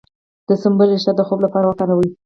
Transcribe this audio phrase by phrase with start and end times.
[0.47, 2.09] د سنبل ریښه د خوب لپاره وکاروئ